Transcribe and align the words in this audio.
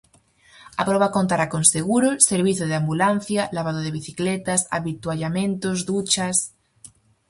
A 0.81 0.83
proba 0.87 1.09
contará 1.17 1.45
con: 1.53 1.63
seguro, 1.75 2.09
servizo 2.31 2.63
de 2.67 2.75
ambulancia, 2.81 3.49
lavado 3.55 3.79
de 3.83 3.91
bicicletas, 3.97 4.61
avituallamentos, 4.77 5.77
duchas... 5.89 6.37